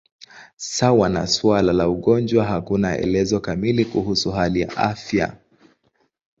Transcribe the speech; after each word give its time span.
Sawa 0.55 1.09
na 1.09 1.27
suala 1.27 1.73
la 1.73 1.89
ugonjwa, 1.89 2.45
hakuna 2.45 2.97
elezo 2.97 3.39
kamili 3.39 3.85
kuhusu 3.85 4.31
hali 4.31 4.61
ya 4.61 4.77
afya. 4.77 5.37